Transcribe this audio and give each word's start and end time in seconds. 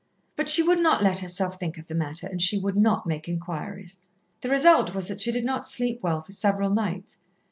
But 0.35 0.49
she 0.49 0.63
would 0.63 0.79
not 0.79 1.03
let 1.03 1.19
herself 1.19 1.59
think 1.59 1.77
of 1.77 1.85
the 1.85 1.93
matter, 1.93 2.25
and 2.25 2.41
she 2.41 2.57
would 2.57 2.75
not 2.75 3.05
make 3.05 3.27
inquiries. 3.29 4.01
The 4.41 4.49
result 4.49 4.95
was 4.95 5.07
that 5.07 5.21
she 5.21 5.31
did 5.31 5.45
not 5.45 5.67
sleep 5.67 5.99
well 6.01 6.23
for 6.23 6.31
several 6.31 6.71
nights. 6.71 7.19